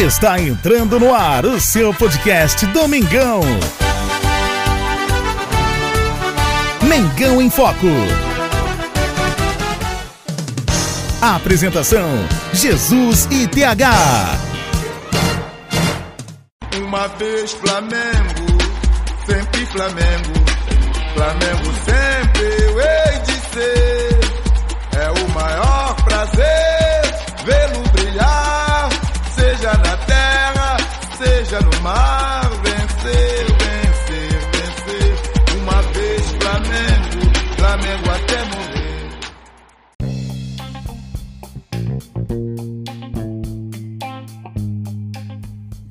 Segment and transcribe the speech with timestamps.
[0.00, 3.42] Está entrando no ar o seu podcast Domingão.
[6.88, 7.86] Mengão em Foco.
[11.20, 12.08] Apresentação:
[12.54, 13.90] Jesus e TH.
[16.78, 18.58] Uma vez Flamengo,
[19.26, 20.32] sempre Flamengo.
[21.12, 24.09] Flamengo sempre eu hei de ser.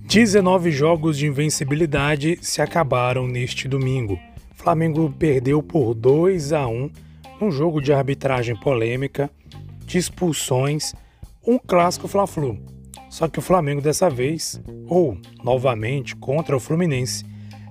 [0.09, 4.19] 19 jogos de invencibilidade se acabaram neste domingo.
[4.55, 6.89] Flamengo perdeu por 2 a 1
[7.39, 9.29] num jogo de arbitragem polêmica,
[9.85, 10.95] de expulsões,
[11.45, 12.57] um clássico Fla-Flu.
[13.07, 17.23] Só que o Flamengo dessa vez, ou novamente contra o Fluminense,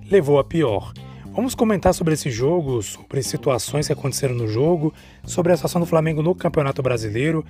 [0.09, 0.93] levou a pior.
[1.35, 4.93] Vamos comentar sobre esse jogo, sobre situações que aconteceram no jogo,
[5.25, 7.43] sobre a situação do Flamengo no Campeonato Brasileiro,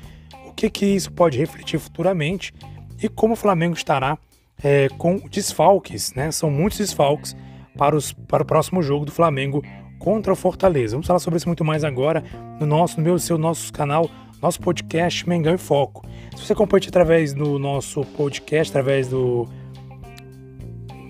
[0.48, 2.52] o que, que isso pode refletir futuramente
[3.00, 4.18] e como o Flamengo estará
[4.64, 6.32] é, com desfalques, né?
[6.32, 7.36] São muitos desfalques
[7.78, 9.64] para, os, para o próximo jogo do Flamengo
[10.00, 10.96] contra o Fortaleza.
[10.96, 12.24] Vamos falar sobre isso muito mais agora
[12.60, 14.10] no nosso, no meu, seu, nosso canal,
[14.42, 16.06] nosso podcast Mengão em Foco.
[16.36, 19.48] Se você acompanha através do nosso podcast, através do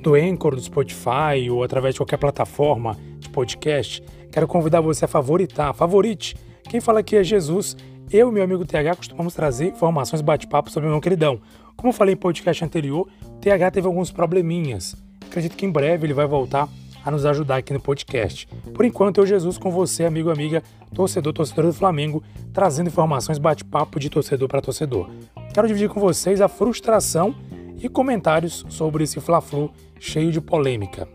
[0.01, 5.07] do Anchor, do Spotify ou através de qualquer plataforma de podcast, quero convidar você a
[5.07, 6.35] favoritar, favorite.
[6.63, 7.75] Quem fala aqui é Jesus.
[8.11, 11.39] Eu e meu amigo TH costumamos trazer informações bate-papo sobre o meu queridão.
[11.79, 14.97] Como falei em podcast anterior, o TH teve alguns probleminhas.
[15.25, 16.67] Acredito que em breve ele vai voltar
[17.05, 18.49] a nos ajudar aqui no podcast.
[18.73, 20.61] Por enquanto, eu, Jesus, com você, amigo, amiga,
[20.93, 25.09] torcedor, torcedor do Flamengo, trazendo informações bate-papo de torcedor para torcedor.
[25.53, 27.33] Quero dividir com vocês a frustração
[27.81, 31.07] e comentários sobre esse Fla-Flu cheio de polêmica.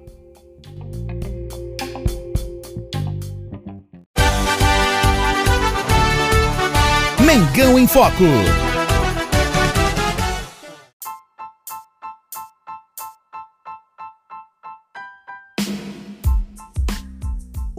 [7.21, 8.74] Mengão em Foco.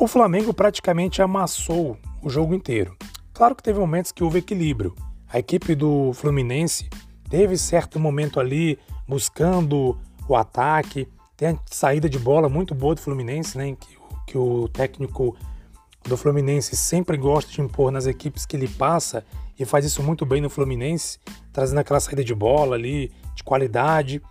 [0.06, 2.96] O Flamengo praticamente amassou o jogo inteiro.
[3.34, 4.94] Claro que teve momentos que houve equilíbrio.
[5.28, 6.88] A equipe do Fluminense
[7.28, 8.78] teve certo momento ali
[9.08, 9.98] buscando
[10.30, 13.76] o ataque, tem a saída de bola muito boa do Fluminense, né?
[13.80, 15.36] Que, que o técnico
[16.04, 19.26] do Fluminense sempre gosta de impor nas equipes que ele passa
[19.58, 21.18] e faz isso muito bem no Fluminense,
[21.52, 24.22] trazendo aquela saída de bola ali, de qualidade.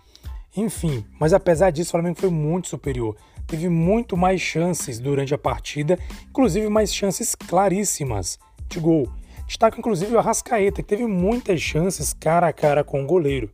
[0.55, 3.17] Enfim, mas apesar disso, o Flamengo foi muito superior.
[3.47, 9.07] Teve muito mais chances durante a partida, inclusive mais chances claríssimas de gol.
[9.47, 13.51] Destaca inclusive o Arrascaeta, que teve muitas chances cara a cara com o goleiro.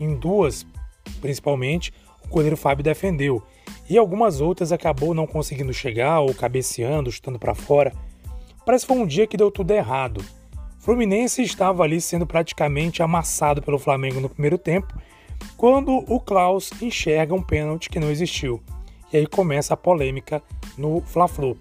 [0.00, 0.66] Em duas,
[1.20, 1.92] principalmente,
[2.24, 3.42] o goleiro Fábio defendeu.
[3.88, 7.92] E algumas outras acabou não conseguindo chegar ou cabeceando, chutando para fora.
[8.64, 10.24] Parece que foi um dia que deu tudo errado.
[10.78, 14.94] Fluminense estava ali sendo praticamente amassado pelo Flamengo no primeiro tempo,
[15.56, 18.62] quando o Klaus enxerga um pênalti que não existiu.
[19.12, 20.42] E aí começa a polêmica
[20.76, 21.56] no Fla-Flu.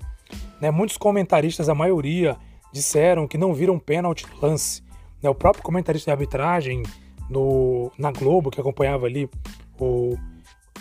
[0.59, 2.38] Né, muitos comentaristas, a maioria,
[2.72, 4.84] disseram que não viram pênalti no lance.
[5.22, 6.84] Né, o próprio comentarista de arbitragem
[7.30, 9.30] no, na Globo, que acompanhava ali,
[9.80, 10.18] o,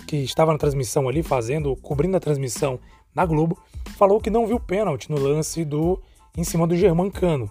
[0.06, 2.78] que estava na transmissão ali, fazendo, cobrindo a transmissão
[3.14, 3.58] na Globo,
[3.96, 6.00] falou que não viu pênalti no lance do
[6.36, 7.50] em cima do Germancano.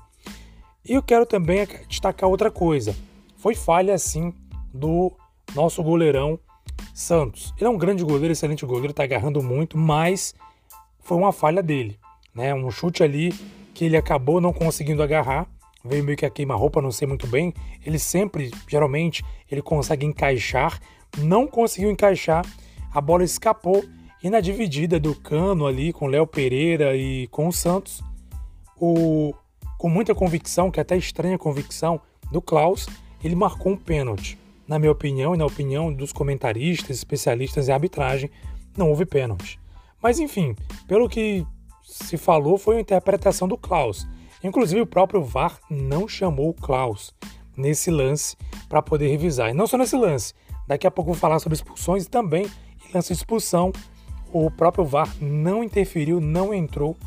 [0.87, 2.95] E eu quero também destacar outra coisa.
[3.37, 4.31] Foi falha, sim,
[4.71, 5.11] do
[5.55, 6.39] nosso goleirão
[6.95, 7.53] Santos.
[7.57, 10.33] Ele é um grande goleiro, excelente goleiro, tá agarrando muito, mas
[11.01, 11.99] foi uma falha dele.
[12.33, 12.55] Né?
[12.55, 13.33] Um chute ali
[13.73, 15.45] que ele acabou não conseguindo agarrar,
[15.83, 17.53] veio meio que a queima-roupa, não sei muito bem.
[17.85, 20.79] Ele sempre, geralmente, ele consegue encaixar,
[21.17, 22.45] não conseguiu encaixar,
[22.93, 23.83] a bola escapou
[24.23, 28.01] e na dividida do cano ali com Léo Pereira e com o Santos,
[28.77, 29.33] o,
[29.77, 31.99] com muita convicção, que é até estranha convicção,
[32.31, 32.87] do Klaus,
[33.21, 34.44] ele marcou um pênalti.
[34.67, 38.31] Na minha opinião e na opinião dos comentaristas, especialistas em arbitragem,
[38.75, 39.59] não houve pênalti.
[40.01, 40.55] Mas enfim,
[40.87, 41.45] pelo que
[41.83, 44.07] se falou foi a interpretação do Klaus.
[44.43, 47.13] Inclusive o próprio VAR não chamou o Klaus
[47.55, 48.35] nesse lance
[48.67, 49.49] para poder revisar.
[49.49, 50.33] E não só nesse lance,
[50.67, 53.71] daqui a pouco vou falar sobre expulsões e também em lance de expulsão.
[54.33, 56.97] O próprio VAR não interferiu, não entrou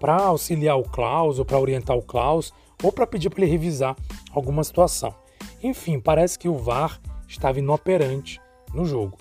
[0.00, 3.96] para auxiliar o Klaus ou para orientar o Klaus ou para pedir para ele revisar
[4.32, 5.14] alguma situação.
[5.62, 8.40] Enfim, parece que o VAR estava inoperante
[8.72, 9.18] no jogo.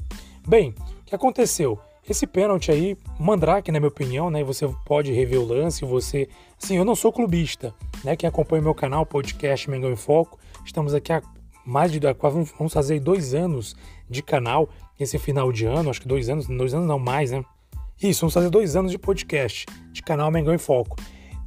[0.47, 1.79] Bem, o que aconteceu?
[2.09, 4.43] Esse pênalti aí, Mandrake, na minha opinião, né?
[4.43, 6.29] Você pode rever o lance, você.
[6.61, 8.15] Assim, eu não sou clubista, né?
[8.15, 11.21] Quem acompanha o meu canal, podcast Mengão em Foco, estamos aqui há
[11.65, 13.75] mais de vamos fazer dois anos
[14.09, 17.43] de canal esse final de ano, acho que dois anos, dois anos não mais, né?
[18.01, 20.95] Isso, vamos fazer dois anos de podcast, de canal Mengão em Foco.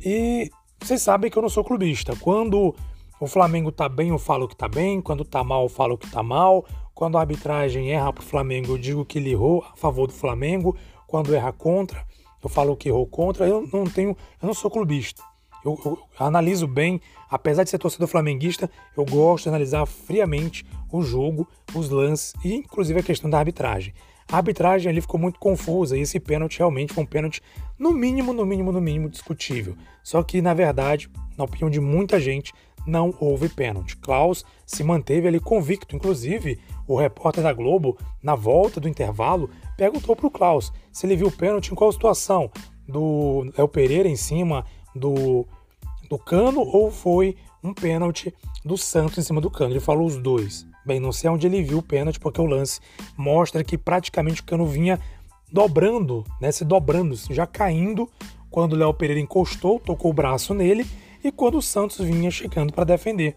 [0.05, 2.15] E vocês sabem que eu não sou clubista.
[2.17, 2.75] Quando
[3.21, 4.99] o Flamengo tá bem, eu falo que tá bem.
[4.99, 6.65] Quando tá mal, eu falo que tá mal.
[6.95, 10.75] Quando a arbitragem erra pro Flamengo, eu digo que ele errou a favor do Flamengo.
[11.07, 12.03] Quando erra contra,
[12.43, 13.47] eu falo que errou contra.
[13.47, 15.23] Eu não tenho, eu não sou clubista.
[15.63, 21.03] Eu, eu, analiso bem, apesar de ser torcedor flamenguista, eu gosto de analisar friamente o
[21.03, 23.93] jogo, os lances e inclusive a questão da arbitragem.
[24.33, 27.43] A arbitragem ali ficou muito confusa e esse pênalti realmente foi um pênalti,
[27.79, 29.77] no mínimo, no mínimo, no mínimo, discutível.
[30.05, 32.53] Só que, na verdade, na opinião de muita gente,
[32.87, 33.97] não houve pênalti.
[33.97, 35.95] Klaus se manteve ali convicto.
[35.97, 41.17] Inclusive, o repórter da Globo, na volta do intervalo, perguntou para o Klaus se ele
[41.17, 42.51] viu o pênalti em qual situação.
[42.89, 45.47] Do Léo Pereira em cima do,
[46.09, 48.35] do cano ou foi um pênalti
[48.65, 49.73] do Santos em cima do cano.
[49.73, 50.67] Ele falou os dois.
[50.85, 52.81] Bem, não sei onde ele viu o pênalti, porque o lance
[53.17, 54.99] mostra que praticamente o cano vinha
[55.53, 58.09] dobrando, né, se dobrando, já caindo,
[58.51, 60.87] quando o Léo Pereira encostou, tocou o braço nele,
[61.23, 63.37] e quando o Santos vinha chegando para defender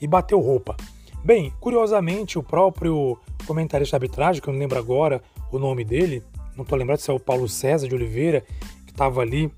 [0.00, 0.76] e bateu roupa.
[1.24, 6.22] Bem, curiosamente, o próprio comentarista de arbitragem, que eu não lembro agora o nome dele,
[6.54, 8.44] não estou lembrado se é o Paulo César de Oliveira,
[8.84, 9.52] que estava ali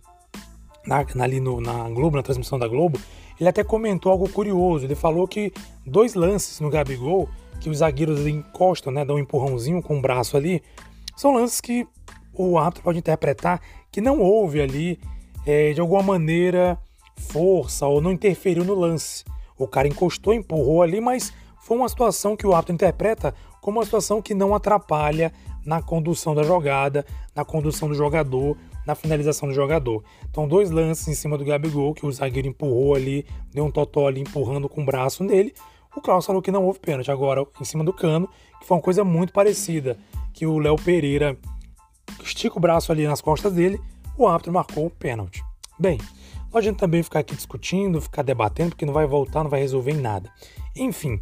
[0.87, 2.99] na, ali no, na Globo, na transmissão da Globo,
[3.39, 4.87] ele até comentou algo curioso.
[4.87, 5.53] Ele falou que
[5.87, 7.29] dois lances no Gabigol,
[7.61, 10.63] que os zagueiros encostam, né, dão um empurrãozinho com o braço ali,
[11.17, 11.87] são lances que
[12.33, 13.61] o árbitro pode interpretar
[13.91, 14.99] que não houve ali,
[15.45, 16.79] é, de alguma maneira,
[17.19, 19.25] força ou não interferiu no lance.
[19.59, 23.85] O cara encostou, empurrou ali, mas foi uma situação que o árbitro interpreta como uma
[23.85, 25.33] situação que não atrapalha
[25.65, 27.05] na condução da jogada,
[27.35, 28.57] na condução do jogador,
[28.87, 30.03] na finalização do jogador.
[30.31, 34.07] Então, dois lances em cima do Gabigol, que o zagueiro empurrou ali, deu um totó
[34.07, 35.53] ali empurrando com o braço nele.
[35.95, 37.11] O Klaus falou que não houve pênalti.
[37.11, 38.29] Agora, em cima do cano,
[38.61, 39.99] que foi uma coisa muito parecida,
[40.33, 41.37] que o Léo Pereira
[42.23, 43.79] estica o braço ali nas costas dele,
[44.17, 45.43] o árbitro marcou o pênalti.
[45.79, 45.99] Bem,
[46.51, 49.93] não adianta também ficar aqui discutindo, ficar debatendo, porque não vai voltar, não vai resolver
[49.93, 50.31] em nada.
[50.77, 51.19] Enfim,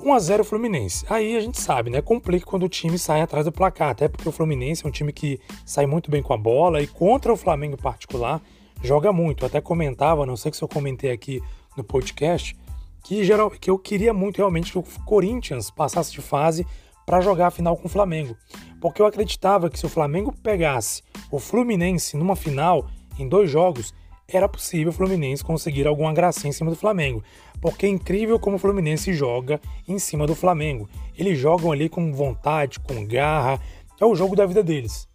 [0.00, 1.04] 1 a 0 Fluminense.
[1.08, 2.02] Aí a gente sabe, né?
[2.02, 5.12] Complica quando o time sai atrás do placar, até porque o Fluminense é um time
[5.12, 8.42] que sai muito bem com a bola e contra o Flamengo em particular
[8.82, 9.44] joga muito.
[9.44, 11.42] Eu até comentava, não sei se eu comentei aqui
[11.76, 12.56] no podcast,
[13.02, 16.66] que, geral, que eu queria muito realmente que o Corinthians passasse de fase
[17.06, 18.36] para jogar a final com o Flamengo.
[18.80, 22.86] Porque eu acreditava que se o Flamengo pegasse o Fluminense numa final
[23.18, 23.94] em dois jogos,
[24.26, 27.22] era possível o Fluminense conseguir alguma gracinha em cima do Flamengo.
[27.60, 30.88] Porque é incrível como o Fluminense joga em cima do Flamengo.
[31.16, 33.60] Eles jogam ali com vontade, com garra.
[34.00, 35.08] É o jogo da vida deles.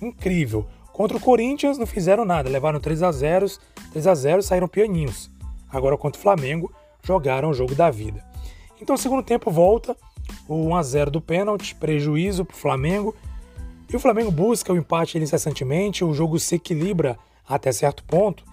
[0.00, 0.66] Incrível.
[0.92, 3.46] Contra o Corinthians não fizeram nada, levaram 3 a 0,
[3.92, 5.30] 3 a 0 saíram pianinhos.
[5.70, 6.70] Agora contra o Flamengo
[7.02, 8.24] jogaram o jogo da vida.
[8.80, 9.96] Então, segundo tempo volta,
[10.48, 13.14] o 1 a 0 do pênalti, prejuízo para o Flamengo.
[13.88, 17.18] E o Flamengo busca o empate incessantemente, o jogo se equilibra
[17.48, 18.44] até certo ponto,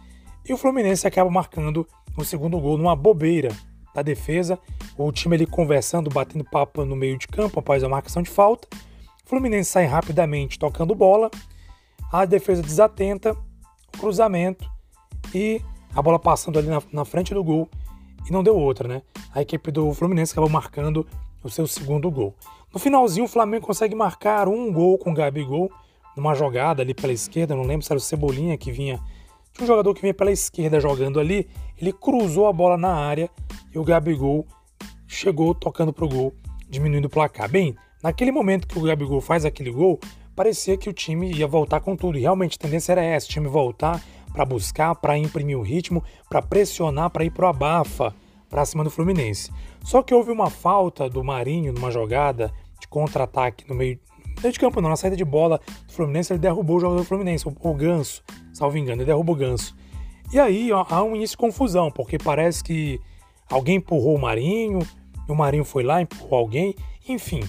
[0.48, 3.50] e o Fluminense acaba marcando o segundo gol numa bobeira
[3.94, 4.58] da defesa.
[4.98, 8.68] O time ali conversando, batendo papo no meio de campo após a marcação de falta.
[9.26, 11.30] O Fluminense sai rapidamente tocando bola.
[12.12, 13.36] A defesa desatenta,
[14.00, 14.70] cruzamento
[15.36, 15.62] e
[15.94, 17.68] a bola passando ali na, na frente do gol
[18.28, 19.02] e não deu outra, né?
[19.34, 21.06] A equipe do Fluminense acabou marcando
[21.44, 22.34] o seu segundo gol.
[22.74, 25.70] No finalzinho, o Flamengo consegue marcar um gol com o Gabigol
[26.16, 29.00] numa jogada ali pela esquerda, não lembro se era o Cebolinha que vinha
[29.58, 31.48] tinha um jogador que vinha pela esquerda jogando ali,
[31.82, 33.30] ele cruzou a bola na área
[33.74, 34.46] e o Gabigol
[35.08, 36.34] chegou tocando pro gol,
[36.70, 37.50] diminuindo o placar.
[37.50, 40.00] Bem, naquele momento que o Gabigol faz aquele gol,
[40.36, 42.18] parecia que o time ia voltar com tudo.
[42.18, 46.04] E realmente a tendência era essa, o time voltar para buscar, para imprimir o ritmo,
[46.30, 48.14] para pressionar, para ir pro abafa
[48.50, 49.52] para cima do Fluminense.
[49.84, 54.00] Só que houve uma falta do Marinho numa jogada de contra-ataque no meio,
[54.42, 57.06] meio de campo, não, na saída de bola do Fluminense, ele derrubou o jogador do
[57.06, 58.24] Fluminense, o, Ganso
[58.58, 59.76] salvo engano, ele derruba o ganso.
[60.34, 63.00] E aí ó, há um início de confusão, porque parece que
[63.50, 64.80] alguém empurrou o Marinho,
[65.28, 66.76] e o Marinho foi lá, empurrou alguém,
[67.08, 67.42] enfim.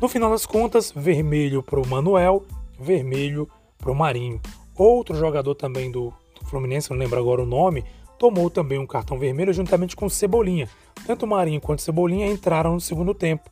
[0.00, 2.44] No final das contas, vermelho para o Manuel,
[2.78, 4.40] vermelho para o Marinho.
[4.76, 7.84] Outro jogador também do, do Fluminense, não lembro agora o nome,
[8.16, 10.68] tomou também um cartão vermelho juntamente com Cebolinha.
[11.04, 13.50] Tanto o Marinho quanto o Cebolinha entraram no segundo tempo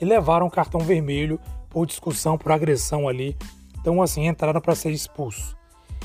[0.00, 1.40] e levaram um cartão vermelho
[1.70, 3.36] por discussão, por agressão ali.
[3.80, 5.56] Então, assim, entraram para ser expulsos.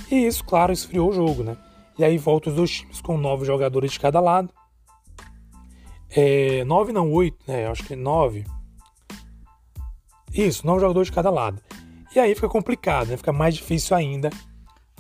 [0.09, 1.57] E isso, claro, esfriou o jogo, né?
[1.97, 4.49] E aí volta os dois times com nove jogadores de cada lado.
[6.09, 7.67] É, nove não, oito, né?
[7.67, 8.45] Acho que nove.
[10.33, 11.61] Isso, nove jogadores de cada lado.
[12.15, 13.17] E aí fica complicado, né?
[13.17, 14.29] Fica mais difícil ainda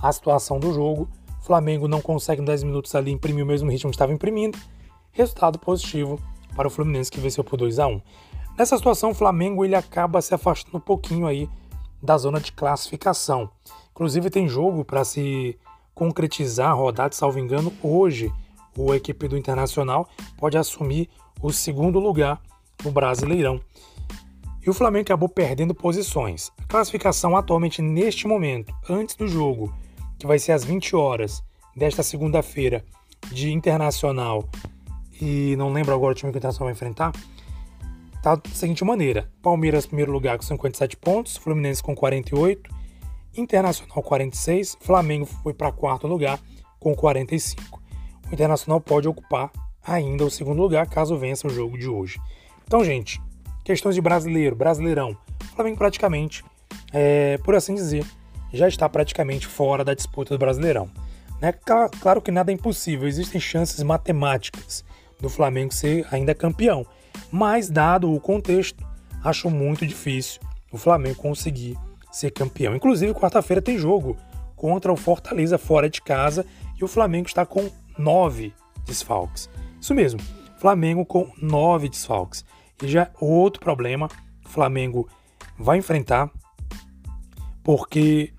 [0.01, 1.09] a situação do jogo.
[1.41, 4.57] O Flamengo não consegue em 10 minutos ali imprimir o mesmo ritmo que estava imprimindo.
[5.11, 6.19] Resultado positivo
[6.55, 8.01] para o Fluminense que venceu por 2 a 1.
[8.57, 11.49] Nessa situação, o Flamengo ele acaba se afastando um pouquinho aí
[12.01, 13.49] da zona de classificação.
[13.91, 15.57] Inclusive tem jogo para se
[15.93, 18.31] concretizar a rodada, salvo engano, hoje
[18.77, 20.07] o equipe do Internacional
[20.37, 21.09] pode assumir
[21.41, 22.41] o segundo lugar
[22.83, 23.59] no Brasileirão.
[24.65, 26.51] E o Flamengo acabou perdendo posições.
[26.63, 29.73] A classificação atualmente neste momento, antes do jogo,
[30.17, 31.43] que vai ser às 20 horas
[31.75, 32.83] desta segunda-feira,
[33.31, 34.47] de Internacional
[35.21, 37.11] e não lembro agora o time que o Internacional vai enfrentar,
[38.25, 42.73] tá da seguinte maneira: Palmeiras primeiro lugar com 57 pontos, Fluminense com 48,
[43.37, 46.39] Internacional 46, Flamengo foi para quarto lugar
[46.79, 47.79] com 45.
[48.29, 49.51] O Internacional pode ocupar
[49.85, 52.19] ainda o segundo lugar caso vença o jogo de hoje.
[52.65, 53.21] Então, gente,
[53.63, 56.43] questões de brasileiro, brasileirão, o Flamengo praticamente,
[56.91, 58.03] é, por assim dizer,
[58.51, 60.89] já está praticamente fora da disputa do Brasileirão.
[61.39, 61.53] Né?
[61.99, 64.83] Claro que nada é impossível, existem chances matemáticas
[65.19, 66.85] do Flamengo ser ainda campeão,
[67.35, 68.87] mas dado o contexto,
[69.21, 70.39] acho muito difícil
[70.71, 71.77] o Flamengo conseguir
[72.09, 72.73] ser campeão.
[72.73, 74.15] Inclusive, quarta-feira tem jogo
[74.55, 76.45] contra o Fortaleza fora de casa
[76.79, 78.53] e o Flamengo está com nove
[78.85, 79.49] desfalques.
[79.81, 80.21] Isso mesmo,
[80.57, 82.45] Flamengo com nove desfalques.
[82.81, 84.07] E já outro problema
[84.45, 85.09] o Flamengo
[85.59, 86.31] vai enfrentar,
[87.61, 88.31] porque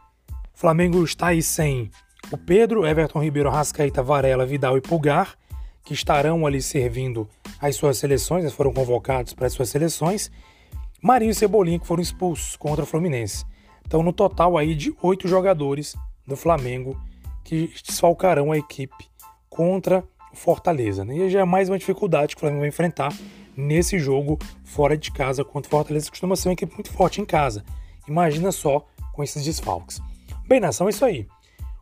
[0.54, 1.90] o Flamengo está aí sem
[2.32, 5.36] o Pedro, Everton Ribeiro, Rascaíta, Varela, Vidal e Pulgar,
[5.84, 7.28] que estarão ali servindo
[7.60, 10.30] as suas seleções, eles foram convocados para as suas seleções.
[11.02, 13.44] Marinho e Cebolinha, que foram expulsos contra o Fluminense.
[13.86, 15.94] Então, no total aí de oito jogadores
[16.26, 17.00] do Flamengo
[17.44, 19.06] que desfalcarão a equipe
[19.48, 21.04] contra o Fortaleza.
[21.04, 21.16] Né?
[21.16, 23.16] E já é mais uma dificuldade que o Flamengo vai enfrentar
[23.56, 27.20] nesse jogo fora de casa contra o Fortaleza, que costuma ser uma equipe muito forte
[27.20, 27.64] em casa.
[28.08, 30.00] Imagina só com esses desfalques.
[30.46, 31.26] Bem, nação, é isso aí.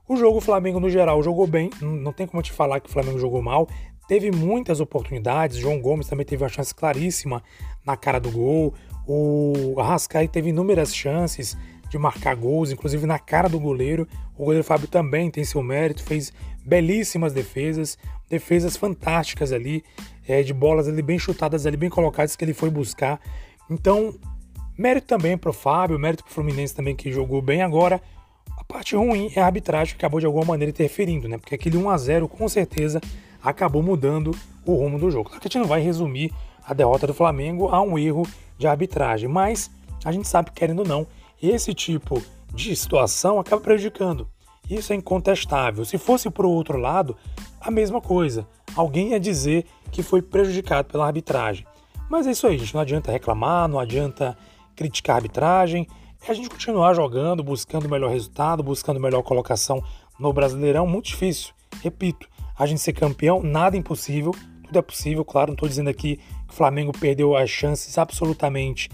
[0.06, 2.92] O jogo, o Flamengo no geral jogou bem, não tem como te falar que o
[2.92, 3.66] Flamengo jogou mal.
[4.06, 7.42] Teve muitas oportunidades, João Gomes também teve uma chance claríssima
[7.84, 8.74] na cara do gol.
[9.06, 11.56] O Arrascaí teve inúmeras chances
[11.88, 14.06] de marcar gols, inclusive na cara do goleiro.
[14.36, 16.32] O goleiro Fábio também tem seu mérito, fez
[16.64, 17.96] belíssimas defesas,
[18.28, 19.84] defesas fantásticas ali,
[20.26, 23.20] é, de bolas ali bem chutadas ali, bem colocadas que ele foi buscar.
[23.70, 24.14] Então,
[24.76, 28.02] mérito também para o Fábio, mérito para o Fluminense também que jogou bem agora.
[28.58, 31.38] A parte ruim é a arbitragem que acabou de alguma maneira interferindo, né?
[31.38, 33.00] Porque aquele 1 a 0 com certeza
[33.44, 34.30] acabou mudando
[34.64, 35.28] o rumo do jogo.
[35.28, 36.32] Claro que a gente não vai resumir
[36.66, 39.70] a derrota do Flamengo a um erro de arbitragem, mas
[40.04, 41.06] a gente sabe, querendo ou não,
[41.42, 42.22] esse tipo
[42.54, 44.26] de situação acaba prejudicando.
[44.68, 45.84] Isso é incontestável.
[45.84, 47.16] Se fosse para o outro lado,
[47.60, 48.46] a mesma coisa.
[48.74, 51.66] Alguém ia dizer que foi prejudicado pela arbitragem.
[52.08, 52.74] Mas é isso aí, gente.
[52.74, 54.36] Não adianta reclamar, não adianta
[54.74, 55.86] criticar a arbitragem.
[56.26, 59.82] É a gente continuar jogando, buscando o melhor resultado, buscando melhor colocação
[60.18, 60.86] no Brasileirão.
[60.86, 61.52] Muito difícil.
[61.82, 64.32] Repito, a gente ser campeão, nada impossível.
[64.64, 65.48] Tudo é possível, claro.
[65.48, 68.88] Não estou dizendo aqui que o Flamengo perdeu as chances absolutamente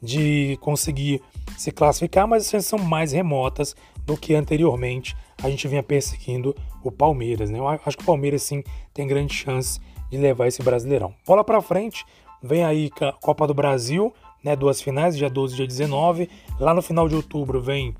[0.00, 1.22] de conseguir
[1.56, 6.54] se classificar, mas as chances são mais remotas do que anteriormente a gente vinha perseguindo
[6.82, 7.50] o Palmeiras.
[7.50, 7.58] Né?
[7.58, 8.62] Eu acho que o Palmeiras sim
[8.94, 9.80] tem grande chance
[10.10, 11.14] de levar esse Brasileirão.
[11.26, 12.04] Bola para frente,
[12.42, 16.30] vem aí a Copa do Brasil, né, duas finais, dia 12 e dia 19.
[16.60, 17.94] Lá no final de outubro vem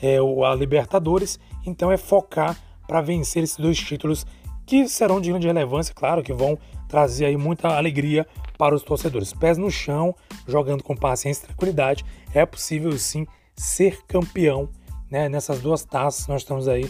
[0.00, 4.26] é, a Libertadores, então é focar para vencer esses dois títulos
[4.70, 8.24] que serão de grande relevância, claro, que vão trazer aí muita alegria
[8.56, 9.32] para os torcedores.
[9.32, 10.14] Pés no chão,
[10.46, 14.68] jogando com paciência e tranquilidade, é possível sim ser campeão
[15.10, 16.28] né, nessas duas taças.
[16.28, 16.88] Nós estamos aí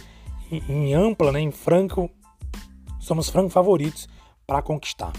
[0.52, 2.10] em, em ampla, né, em franco,
[2.99, 4.06] somos franco favoritos
[4.46, 5.14] para conquistar.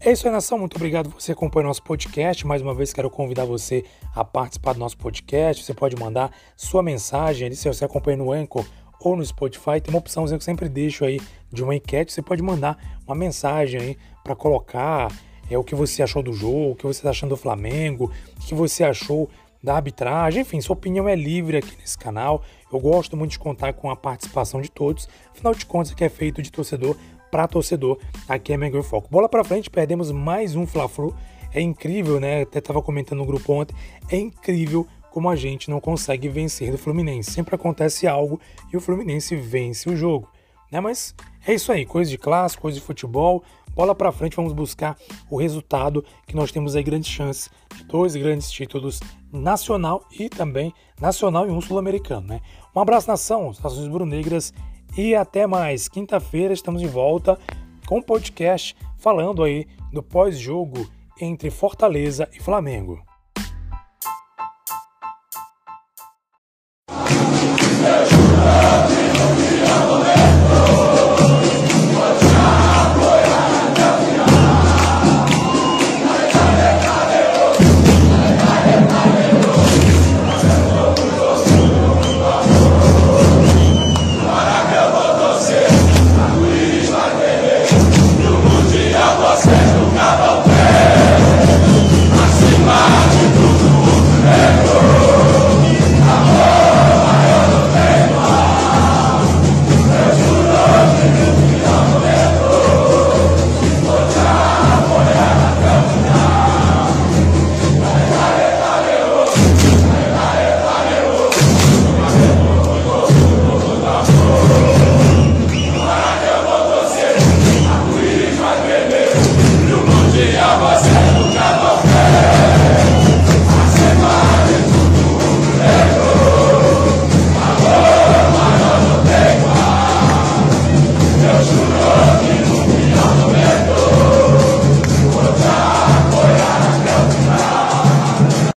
[0.00, 0.58] É isso aí, nação.
[0.58, 2.44] Muito obrigado por você acompanhar nosso podcast.
[2.44, 3.84] Mais uma vez, quero convidar você
[4.16, 5.62] a participar do nosso podcast.
[5.62, 8.66] Você pode mandar sua mensagem ali, se você acompanha no Anchor
[8.98, 11.20] ou no Spotify, tem uma opção que eu sempre deixo aí
[11.52, 12.12] de uma enquete.
[12.12, 15.12] Você pode mandar uma mensagem aí para colocar
[15.50, 18.46] é, o que você achou do jogo, o que você está achando do Flamengo, o
[18.46, 19.28] que você achou
[19.62, 22.42] da arbitragem, enfim, sua opinião é livre aqui nesse canal.
[22.72, 25.08] Eu gosto muito de contar com a participação de todos.
[25.30, 26.96] Afinal de contas, que é feito de torcedor
[27.30, 29.08] para torcedor, aqui é Mengão Foco.
[29.10, 31.14] Bola para frente, perdemos mais um Fla-Flu.
[31.52, 32.42] É incrível, né?
[32.42, 33.74] Até estava comentando no grupo ontem.
[34.10, 37.30] É incrível como a gente não consegue vencer do Fluminense.
[37.32, 38.40] Sempre acontece algo
[38.72, 40.28] e o Fluminense vence o jogo.
[40.70, 40.80] Né?
[40.80, 41.14] Mas
[41.46, 43.42] é isso aí, coisa de classe, coisa de futebol.
[43.74, 44.96] Bola para frente, vamos buscar
[45.30, 49.00] o resultado que nós temos aí grandes chances de dois grandes títulos
[49.32, 52.40] nacional e também nacional e um sul-americano, né?
[52.74, 54.52] Um abraço nação, Nações Brunegras
[54.96, 55.88] e até mais.
[55.88, 57.38] Quinta-feira estamos de volta
[57.86, 60.86] com o podcast falando aí do pós-jogo
[61.20, 63.02] entre Fortaleza e Flamengo.